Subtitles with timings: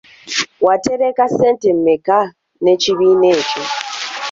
[0.65, 2.19] Watereka ssente mmeka
[2.63, 3.63] n'ekibiina ekyo?